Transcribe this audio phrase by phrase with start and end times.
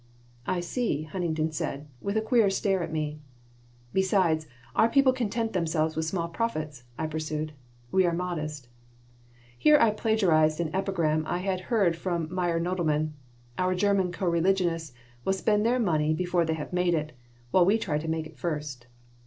[0.47, 3.19] "I see," Huntington said, with a queer stare at me
[3.93, 7.53] "Besides, our people content themselves with small profits," I pursued.
[7.91, 8.67] "We are modest."
[9.55, 13.11] Here I plagiarized an epigram I had heard from Meyer Nodelman:
[13.59, 14.93] "Our German co religionists
[15.23, 17.11] will spend their money before they have made it,
[17.51, 18.87] while we try to make it first."